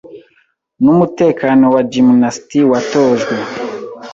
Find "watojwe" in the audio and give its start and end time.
2.71-3.35